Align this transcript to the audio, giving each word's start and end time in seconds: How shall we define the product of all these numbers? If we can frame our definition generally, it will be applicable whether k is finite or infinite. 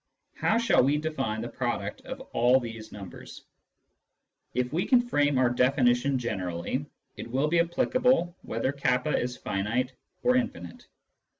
How 0.33 0.57
shall 0.57 0.81
we 0.83 0.97
define 0.97 1.41
the 1.41 1.47
product 1.47 2.01
of 2.07 2.21
all 2.33 2.59
these 2.59 2.91
numbers? 2.91 3.45
If 4.55 4.73
we 4.73 4.83
can 4.87 4.99
frame 4.99 5.37
our 5.37 5.51
definition 5.51 6.17
generally, 6.17 6.87
it 7.17 7.27
will 7.29 7.47
be 7.47 7.59
applicable 7.59 8.35
whether 8.41 8.71
k 8.71 8.97
is 9.21 9.37
finite 9.37 9.93
or 10.23 10.35
infinite. 10.37 10.87